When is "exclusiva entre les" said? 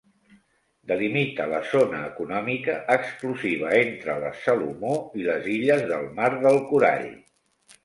2.95-4.41